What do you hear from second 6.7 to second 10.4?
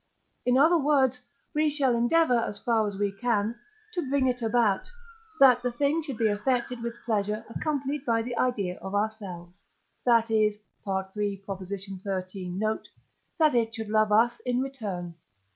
with pleasure accompanied by the idea of ourselves, that